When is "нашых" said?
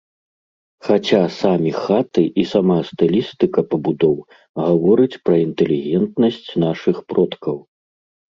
6.67-6.97